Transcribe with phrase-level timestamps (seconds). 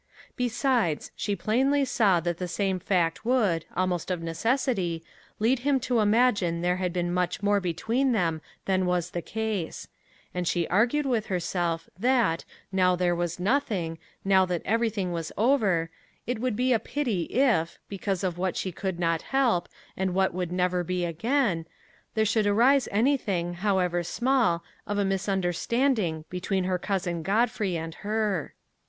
[0.35, 5.03] Besides, she plainly saw that the same fact would, almost of necessity,
[5.37, 9.87] lead him to imagine there had been much more between them than was the case;
[10.33, 15.91] and she argued with herself, that, now there was nothing, now that everything was over,
[16.25, 20.33] it would be a pity if, because of what she could not help, and what
[20.33, 21.67] would never be again,
[22.15, 28.55] there should arise anything, however small, of a misunderstanding between her cousin Godfrey and her.